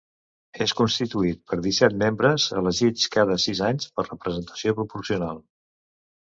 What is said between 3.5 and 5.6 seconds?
anys per representació proporcional.